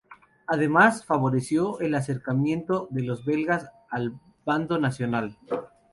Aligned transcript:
Además, 0.47 1.05
favoreció 1.05 1.79
el 1.79 1.93
acercamiento 1.93 2.87
de 2.89 3.03
los 3.03 3.23
belgas 3.23 3.69
al 3.91 4.19
bando 4.43 4.79
"nacional". 4.79 5.37